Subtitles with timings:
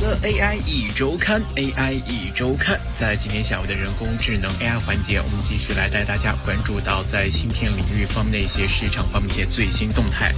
[0.00, 10.32] 的 AI 一周刊，AI 一周刊，在今天下午的人工智能 AI 环节，我们继续来带大家关注到在芯片领域方面的一些市场方面一些最新动态。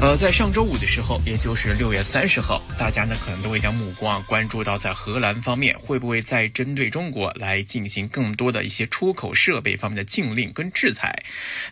[0.00, 11.24] 呃，在上周五的时候，也就是六月三十号，大家呢可能都会将目光关注到在荷兰方面会不会再针对中国来进行更多的一些出口设备方面的禁令跟制裁。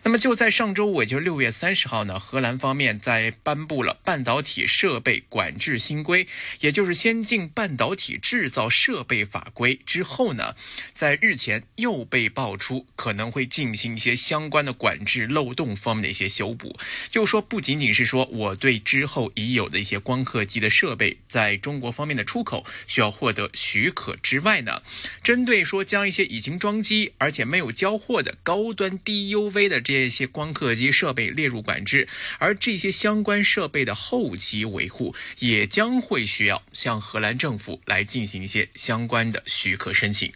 [0.03, 6.27] 那么就在上周五，也就是六月三十号呢，荷兰方面在颁布了半导体设备管制新规，
[6.59, 10.55] 也就是先进半导体制造设备法规之后呢，
[10.93, 16.77] 在日前又被爆出可能会进行一些相关的管制漏洞方面的一些修补，
[17.11, 18.23] 就说不仅仅是说。
[18.33, 24.83] 我对之后已有的一些光刻机的设设备在中国方面的出口需要获得许可之外呢，
[25.23, 32.07] 针对说将一些已经装机而且没有交货的高端 DUV 的这些光刻机设备列入管制，
[32.37, 40.31] 而这些相关设备的后期维护也将会需要向荷兰政府来进行一些相关的许可申请。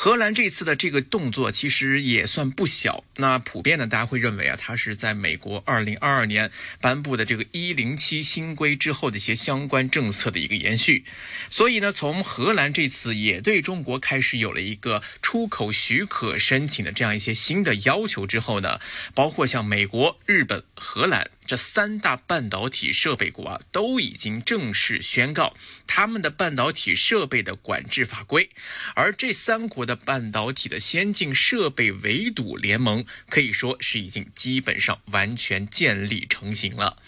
[0.00, 3.02] 荷兰这次的这个动作其实也算不小。
[3.16, 11.04] 那普遍呢，大家会认为啊，它是在美国二零二二年颁布的这个一零七新规之后的一些相关政策的一个延续。
[11.50, 18.78] 所以呢，从荷兰这次也对中国开始有了一个出口许可申请的这样一些新的要求之后呢，
[19.14, 21.28] 包括像美国、日本、荷兰。
[21.48, 28.50] 这三大半导体设备国啊，都已经正式宣告他们的半导体设备的管制法规，
[28.94, 36.98] 而这三国的半导体的先进设备围堵联盟可以说是已经基本上完全建立成型了。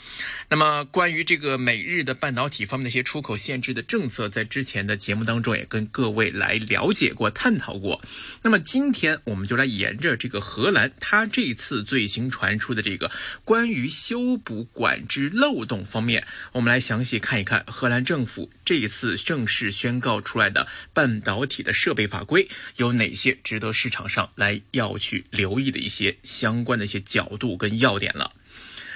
[0.48, 8.00] 那么，关于这个美日的半导体方面的一些出口限制的政策，在之前的节目当中也跟各位来了解过、探讨过。
[8.40, 13.12] 那么今天我们就来沿着这个荷兰，它这次最新传出的这个
[13.44, 14.29] 关于修。
[14.30, 28.30] 修补管制漏洞方面，我们来详细看一看荷兰政府这一次正式宣告出来的半导体的设备法规有哪些值得市场上来要去留意的一些相关的一些角度跟要点了。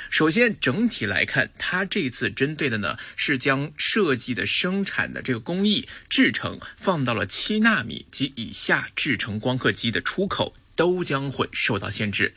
[0.09, 12.33] 首先，整体来看，它这次针对的呢是将设计的生产的这个工艺制成放到了七纳米及以下制成光刻机的出口都将会受到限制。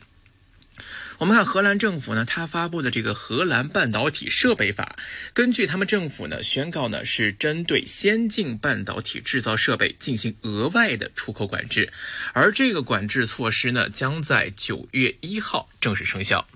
[1.18, 4.96] 我们看荷兰政府呢，它发布的这个《荷兰半导体设备法》，
[5.34, 11.92] 根据他们政府呢宣告呢，是针对先进半导体制造设备进行额外的出口管制，
[12.32, 16.46] 而这个管制措施呢，将在九月一号正式生效。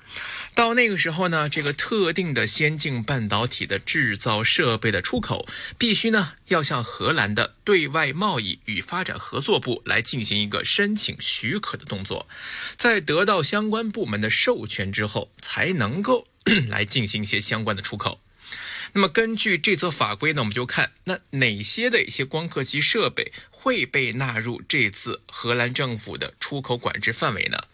[0.54, 5.48] 到那个时候呢，这个特定的先进半导体的制造设备的出口，
[5.78, 12.28] 必须呢要向荷兰的对外贸易与发展合作部来进行一个申请许可的动作，
[12.76, 16.28] 在得到相关部门的授权之后，才能够
[16.69, 18.20] 来进行一些相关的出口。
[18.92, 27.64] 那么根据这则法规呢，我们就看那哪些的一些光刻机设备会被纳入这次荷兰政府的出口管制范围呢？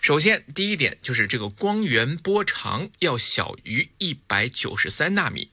[0.00, 5.50] 首先，第一点就是这个光源波长要小于一百九十三纳米。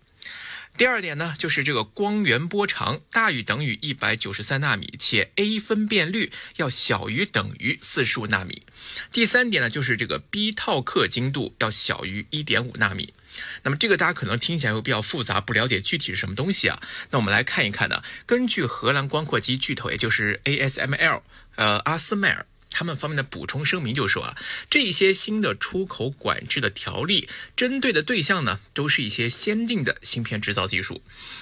[0.76, 8.64] 第二点呢，就是这个光源波长大于等于一百九十三纳米，且 A 分辨率要小于等于四十五纳米。
[9.12, 13.14] 第三点呢，就是这个 B 套刻精度要小于一点五纳米。
[13.62, 16.82] 那么这个大家可能听起来会比较复杂，不了解具体是什么东西啊？
[17.12, 21.22] 那我们来看一看呢，根据荷兰光刻机巨头，也就是 ASML，
[21.56, 22.48] 呃，阿斯麦尔。
[22.74, 24.38] 他们方面的补充声明就说啊，
[24.70, 31.02] 这些新的出口管制的条例针对的对象呢，都是一些先进的芯片制造技术。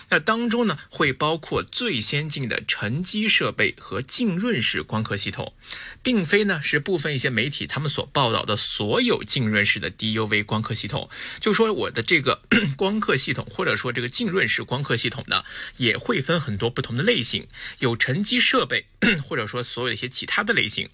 [0.09, 5.53] 那当中呢，会包括最先进的沉积设备和浸润式光刻系统，
[6.03, 11.09] 并非呢是部分一些媒体他们所报道的所有浸润式的 DUV 光刻系统。
[11.39, 12.41] 就说我的这个
[12.75, 15.45] 光刻系统，或者说这个浸润式光刻系统呢，
[15.77, 17.47] 也会分很多不同的类型，
[17.79, 18.87] 有沉积设备，
[19.27, 20.89] 或者说所有一些其他的类型。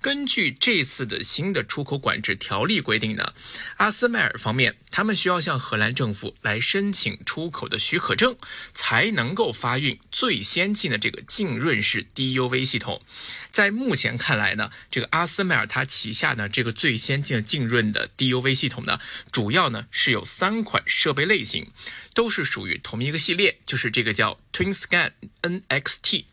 [0.00, 3.32] 根据这次的新的出口管制条例规定呢，
[3.76, 8.36] 阿斯麦尔方面他们需要向荷兰政府来申请出口的许可证，
[8.72, 13.02] 才能够发运最先进的这个浸润式 DUV 系统。
[13.50, 18.98] 在目前看来呢，这个阿斯麦尔它旗下的这个最先进的浸润的 DUV 系统呢，
[19.30, 21.70] 主要呢是有三款设备类型，
[22.14, 25.12] 都是属于同一个系列，就是这个叫 TwinScan
[25.42, 26.24] NXT。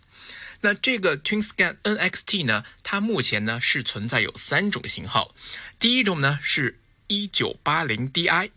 [0.62, 5.34] 那这个 TwinScan NXT 呢，它目前呢是存在有三种型号，
[5.80, 6.78] 第一种呢是
[7.08, 8.52] 1980Di，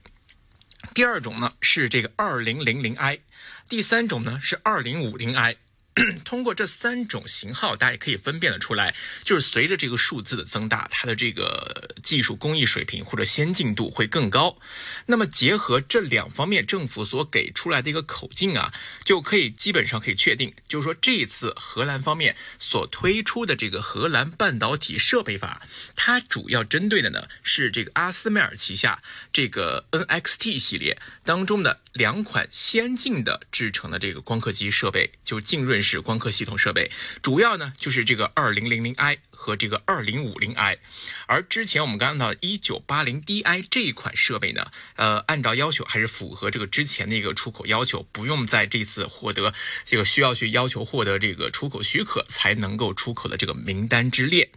[0.94, 3.20] 第二种呢是这个 2000i，
[3.68, 5.56] 第三种呢是 2050i。
[6.24, 14.58] 通过这三种型号，大家也可以分辨得出来，就是随着这个数字的增大，它的这个技术工艺水平或者先进度会更高。
[15.06, 18.74] 那么结合这两方面政府所给出来的一个口径啊，
[19.04, 25.62] 就可以基本上可以确定，就是说这一次荷兰方面所推出的这个荷兰半导体设备法，
[25.94, 29.00] 它主要针对的呢是这个阿斯麦尔旗下
[29.32, 35.83] 这个 NXT 系列当中的两款先进的制成的这个光刻机设备，就浸润。
[35.84, 36.90] 是光刻系统设备，
[37.22, 40.78] 主要呢就是这个二零零零 i 和这个二零五零 i，
[41.26, 49.52] 而之前我们刚刚到一九八零 di 这一款设备呢，呃，按照要求还是符合这个之前的一个出口要求，不用在这次获得
[49.84, 54.50] 这个需要去要求获得这个出口许可才能够出口的这个名单之列。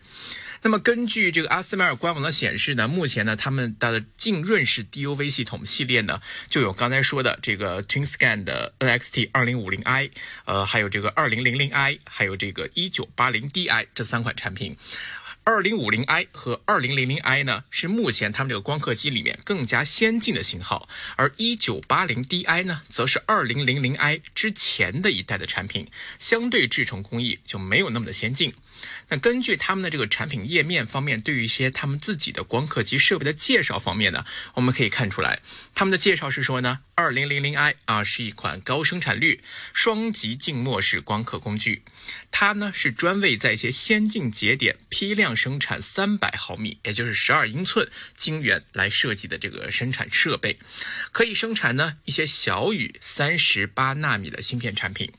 [0.67, 10.09] 那么根据这个阿斯麦尔官网的显示呢，目前呢他们的浸润式 DUV 系统系列呢就有刚才说的这个 TwinScan 的 NXT 二零五零 i，
[10.43, 14.75] 呃，还有这个二零零零 i，还有这个一九八零 DI 这三款产品。
[15.45, 25.87] 二零五零 i 和二零零零 i 呢是目前他们这个光刻机里面更加先进的型号，而一九八零 DI 呢则是二零零零 i 之前的一代的产品，
[26.19, 28.53] 相对制成工艺就没有那么的先进。
[29.09, 35.41] 那根据他们的这个产品页面方面，对于一些他们自己的光刻机设备的介绍方面呢，我们可以看出来，
[35.73, 39.41] 他们的介绍是说呢，二零零零 i 啊是一款高生产率
[39.73, 41.83] 双极静默式光刻工具，
[42.31, 50.57] 它呢是专为在一些先进节点批量生产三百毫米，也就是十二英寸晶圆来设计的这个生产设备，
[51.11, 55.11] 可以生产呢一些小于三十八纳米的芯片产品。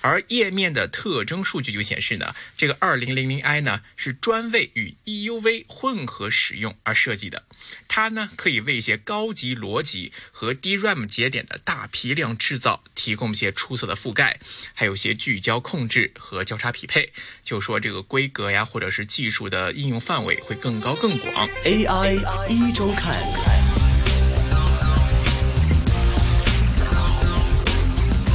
[0.00, 7.44] 而页面的特征数据就显示呢，这个二零零零 i 呢是专为与 EUV 混合使用而设计的，
[7.88, 14.40] 它呢可以为一些高级逻辑和 DRAM 节点的大批量制造提供一些出色的覆盖，
[14.74, 17.12] 还有一些聚焦控制和交叉匹配，
[17.44, 21.48] 就说这个规格呀或者是技术的应用范围会更高更广。
[21.64, 22.14] AI
[22.48, 23.59] 一周看。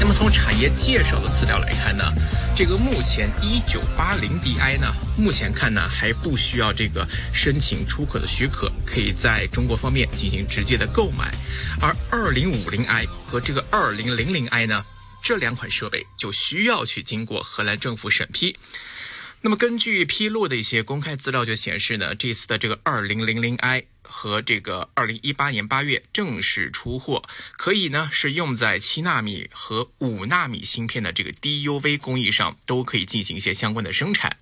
[0.07, 2.03] 那么从产业介绍的资料来看呢，
[2.55, 11.33] 这个目前一九八零 DI 呢，目前看呢还不需要这个申请出口的许可，可以在中国方面进行直接的购买。
[11.81, 14.85] 而二零五零 I 和这个二零零零 I 呢，
[15.23, 18.55] 这两款设备就需要去经过荷兰政府审批。
[19.41, 23.85] 那么根据披露的一些公开资料就显示呢，这次的这个二零零零 I。
[24.07, 27.23] 和这个二零一八年八月正式出货，
[27.57, 34.37] 可以呢是用在七纳米和五纳米芯片的这个 DUV 工艺上，都可以进行一些相关的生产。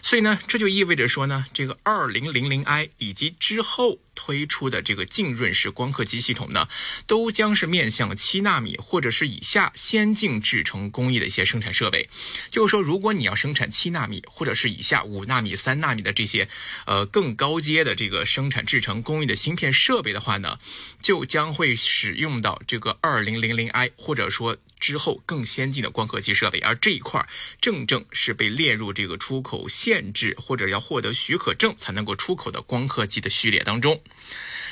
[0.00, 6.68] 所以呢，这就意味着说呢，这个二零零零 I 以及之后推出的这个浸润式光刻机系统呢，
[7.08, 12.08] 都将是面向七纳米或者是以下先进制程工艺的一些生产设备。
[12.50, 16.48] 就是说，如果你要生产七纳米或者是以下五纳米、三纳米的这些
[16.86, 20.58] 呃更高阶的这个生产制程工艺的芯片设备的话呢，
[21.00, 24.58] 就将会使用到这个二零零零 I 或者说。
[24.78, 27.26] 之后更先进的光刻机设备，而这一块
[27.62, 34.02] 正正是被列入这个出口限制或者要获得许可证才能够出口的光刻机的序列当中。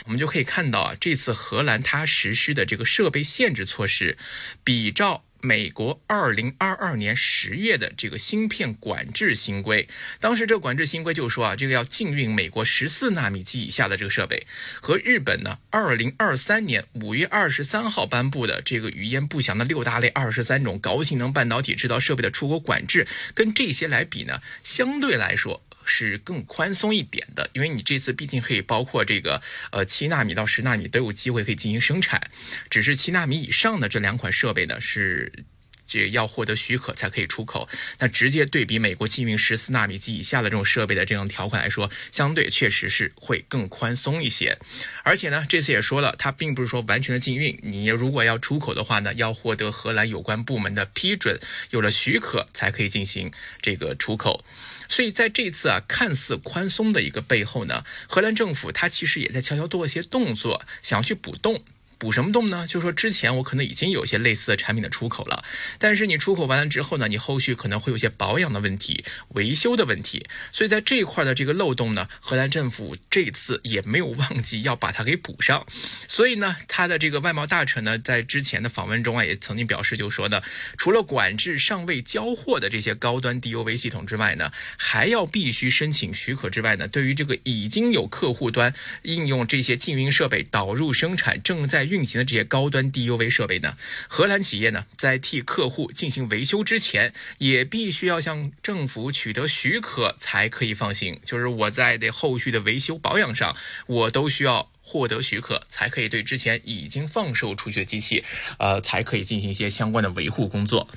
[0.05, 4.17] 我们就可以看到啊，这次荷兰它实施的这个设备限制措施，
[4.63, 5.25] 比照。
[5.41, 9.87] 美国二零二二年十月的这个芯片管制新规，
[10.19, 14.47] 当时这管制新规就说啊，这个要禁运美国十四纳米及以下的这个设备，
[14.81, 25.63] 和日本呢二零二三年五月二十三号颁布的这个语焉不详的六大类二十三种高性能半导体制造设备的出口管制，跟这些来比呢，相对来说。
[25.85, 32.31] 是更宽松一点的，因为你这次毕竟可以包括这个呃七纳米到十纳米都有机会可以进行生产，
[32.71, 35.45] 只是七纳米以上的这两款设备呢是
[35.87, 37.69] 这要获得许可才可以出口。
[37.99, 44.59] 那直接对比美国禁运十四纳米及以下的这种设备的这种条款来说，相对确实是会更宽松一些。
[45.03, 51.39] 而且呢，这次也说了，它并不是说完全的禁运，你如果要出口的话呢，要获得荷兰有关部门的批准，
[51.71, 54.45] 有了许可才可以进行这个出口。
[54.89, 61.65] 所以在这次啊看似宽松的一个背后呢，荷兰政府它其实也在悄悄做一些动作，想去补洞。
[62.05, 62.67] 补什么洞呢？
[62.69, 65.43] 就说，之前我可能已经有些类似的产品的出口了，
[65.79, 75.67] 但是你出口完了之后呢，你后续可能会有些保养的问题、维修的问题，所以在这一块的这个漏洞呢，荷兰政府这次也没有忘记要把它给补上。
[76.07, 80.43] 所以呢，他的这个外贸大臣呢，在之前的访问中啊，也曾经表示，就说呢，
[80.77, 93.77] 除了管制尚未交货的这些高端 DUV 系统之外呢，还要必须申请许可之外呢，对于这个已经有客户端应用这些禁运设备导入生产正在运行的这些高端 DUV 设备呢，
[94.09, 101.21] 荷兰企业呢在替客户进行维修之前，也必须要向政府取得许可才可以放行。
[101.25, 103.55] 就是我在这后续的维修保养上，
[103.87, 108.25] 我都需要获得许可，才可以对之前已经放售出去的机器，
[108.59, 110.89] 呃，才可以进行一些相关的维护工作。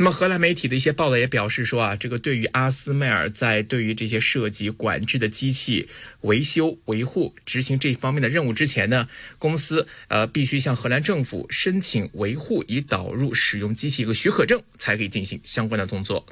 [0.00, 5.86] 那么，荷兰媒体的一些报道也表示说啊，这个对于阿斯麦尔在对于这些涉及管制的机器
[6.22, 9.06] 维修维护执行这方面的任务之前呢，
[9.38, 16.26] 公司呃必须向荷兰政府申请维护以导入使用机器一个许可证，才可以进行相关的动作。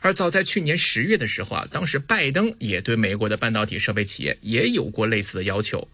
[0.00, 5.86] 而早在去年十月的时候啊，当时拜登也对美国的半导体设备企业也有过类似的要求。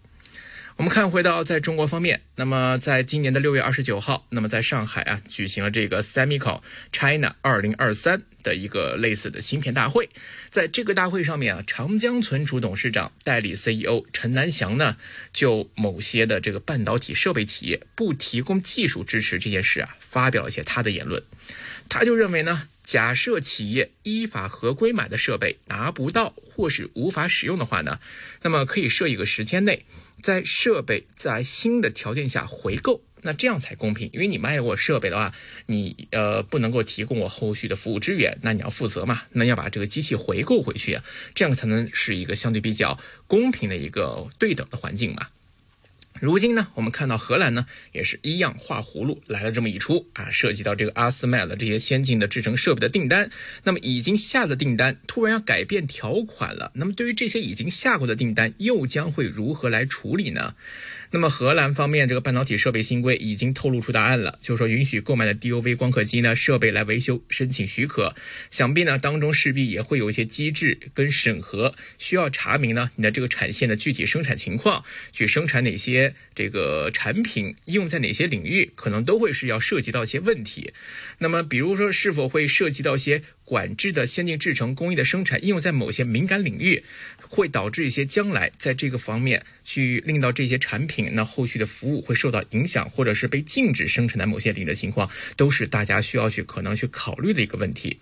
[0.80, 10.08] 我们看回到在中国方面，那么在今年的六月二十九号，那么在上海啊举行了这个 Semicon China 二零二三的一个类似的芯片大会。
[10.48, 14.96] 在这个大会上面啊，长江存储董事长代理 CEO 陈南祥呢，
[15.34, 21.22] 就某些的这个半导体设备企业不提供技术支持这件事啊，发表了一些他的言论。
[21.90, 28.00] 他就认为呢，假设企业依法合规买的设备拿不到或是无法使用的话呢，
[28.42, 29.84] 那么可以设一个时间内。
[30.22, 34.10] 在设备在新的条件下回购，那这样才公平。
[34.12, 35.32] 因为你卖我设备的话，
[35.64, 39.22] 你呃不能够提供我后续的服务支援，那你要负责嘛？
[39.30, 41.02] 那要把这个机器回购回去啊，
[41.34, 45.28] 这样才能是一个相对比较公平的一个对等的环境嘛。
[46.18, 53.30] 如今呢，我们看到荷兰呢也是一样画葫芦来了这么一出啊，涉及到这个阿斯麦的这些先进的制成设备的订单，
[53.62, 60.54] 那么已经下的订单突然要改变条款了，那么对于这些已经下过的订单，又将会如何来处理呢？
[61.12, 68.14] 那么荷兰方面这个半导体设备新规已经透露出答案了，就是说允许购买的 DUV 光刻机呢设备来维修申请许可，
[68.50, 75.99] 想必呢当中势必也会有一些机制跟审核，需要查明呢你的这个产线的具体生产情况，去生产哪些
[76.34, 80.72] 这个产品，应用在哪些领域，可能都会是要涉及到一些问题。
[81.18, 83.22] 那么比如说是否会涉及到一些。
[83.50, 86.84] 管制的先进制程工艺的生产应用在某些敏感领域，
[87.20, 97.98] 会导致一些将来在这个方面去令到这些产品那后续的服务会受到影响，或者是被禁止生产在某些领域的情况，都是大家需要去可能去考虑的一个问题。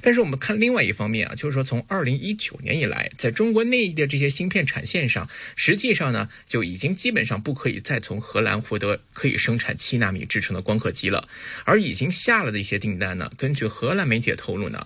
[0.00, 11.28] 但是我们看另外一方面啊，就是说从二零一九年以来，在中国内地的这些芯片产线上，实际上呢就已经基本上不可以再从荷兰获得可以生产七纳米制成的光刻机了，
[11.64, 14.83] 而已经下了的一些订单呢，根据荷兰媒体的透露呢。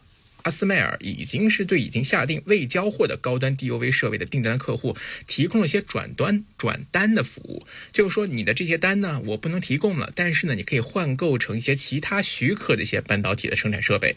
[0.49, 14.17] 阿斯麦尔已经是对已经下定未交货的高端 DUV 设备的订单客户提供了一些转端转单的服务，就是说你的这些单呢，我不能提供了，但是呢，你可以换购成一些其他许可的一些半导体的生产设备。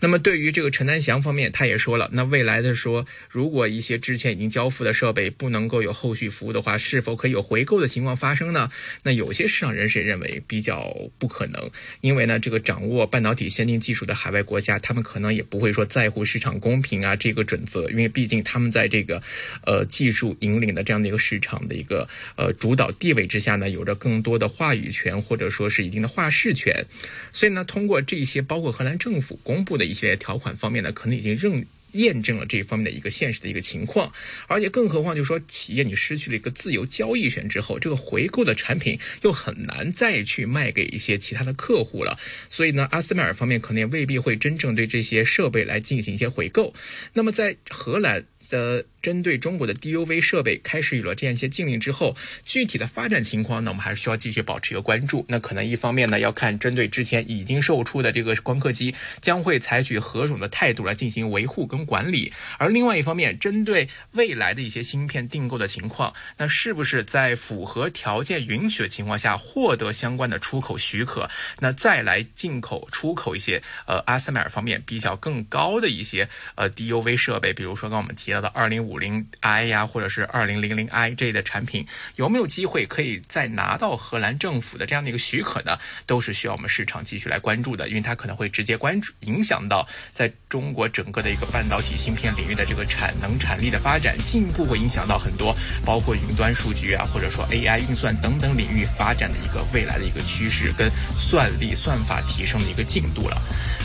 [0.00, 8.70] 那么对于这个陈南祥方面，他也说了，那未来的说，如果一些之前已经交付的设备不能够有后续服务的话，是否可以有回购的情况发生呢？
[9.02, 15.44] 那有些市场人士也认为比较不可能，因为呢，这个掌握半导体先进技术的海外国家，他们可能也。
[15.50, 19.20] 不会说在乎市场公平啊这个准则，因为毕竟他们在这个，
[19.66, 26.86] 呃技术引领的这样的一个市场我们的一个呃主导地位之下呢，有着更多的话语权或者说是一定的话事权，
[27.32, 31.66] 所以呢，通过这些包括荷兰政府公布的一些条款方面呢，可能已经认。
[31.92, 34.12] 验证了这一方面的一个现实的一个情况，
[34.46, 42.16] 而且更何况，就是说企业你失去了一个自由交易权之后，这个回购的产品又很难再去卖给一些其他的客户了。
[42.48, 46.72] 所以呢，阿斯麦尔方面可能也未必会真正对这些设备来进行一些回购。
[47.12, 48.24] 那么在荷兰。
[48.50, 52.14] 的针对中国的 DUV 设备开始有了这样一些禁令之后，
[52.44, 55.24] 具体的发展情况呢，我们还是需要继续保持一个关注。
[55.28, 71.30] 那可能一方面呢，要看针对之前已经售出的这个光刻机，将会采取何种的态度来进行维护跟管理；而另外一方面，针对未来的一些芯片订购的情况，那是不是在符合条件允许的情况下获得相关的出口许可，
[71.60, 78.39] 那再来进口出口一些呃阿斯麦尔方面比较更高的一些呃 DUV 设备，比如说刚我们提到。
[78.40, 85.78] 的二零五零 i 呀，或者是二零零零 i 这类的产品，有没有机会可以再拿到荷兰政府的这样的一个许可呢？
[86.06, 103.40] 都是需要我们市场继续来关注的，因为它可能会直接关注影响到在中国整个的一个半导体芯片领域的这个产能产力的发展，进一步会影响到很多包括云端数据啊，或者说 AI 运算等等领域发展的一个未来的一个趋势跟算力算法提升的一个进度了。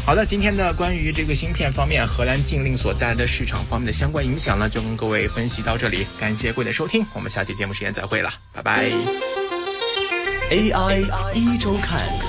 [0.06, 6.06] 好的，今天呢，关于这个芯片方面，荷兰禁令所带来的市场方面的相关影响讲呢，就跟各位分析到这里。
[6.20, 8.92] 感谢各位的收听，我们下期节目时间再会了，拜拜。
[10.52, 12.25] AI 一周看。